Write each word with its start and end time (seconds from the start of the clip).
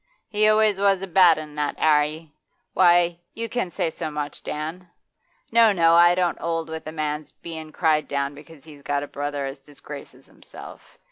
'He 0.27 0.47
always 0.47 0.79
was 0.79 1.03
a 1.03 1.07
bad 1.07 1.37
'un, 1.37 1.53
that 1.53 1.75
'Arry. 1.77 2.31
Why, 2.73 3.19
you 3.35 3.47
can 3.47 3.69
say 3.69 3.91
so 3.91 4.09
much, 4.09 4.41
Dan? 4.41 4.89
No, 5.51 5.71
no, 5.73 5.93
I 5.93 6.15
don't 6.15 6.41
'old 6.41 6.69
with 6.69 6.87
a 6.87 6.91
man's 6.91 7.33
bein' 7.33 7.71
cried 7.71 8.07
down 8.07 8.35
cause 8.43 8.63
he's 8.63 8.81
got 8.81 9.03
a 9.03 9.07
brother 9.07 9.45
as 9.45 9.59
disgraces 9.59 10.25
himself. 10.25 10.97